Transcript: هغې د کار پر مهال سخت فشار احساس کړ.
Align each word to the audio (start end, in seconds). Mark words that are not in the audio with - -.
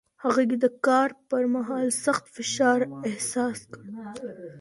هغې 0.23 0.45
د 0.63 0.65
کار 0.85 1.09
پر 1.29 1.43
مهال 1.55 1.87
سخت 2.03 2.25
فشار 2.35 2.79
احساس 3.09 3.59
کړ. 3.73 3.83